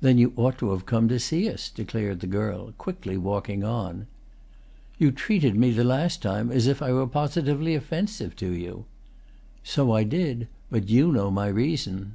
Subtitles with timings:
[0.00, 4.06] "Then you ought to have come to see us," declared the girl, quickly walking on.
[4.96, 8.84] "You treated me the last time as if I were positively offensive to you."
[9.64, 12.14] "So I did, but you know my reason."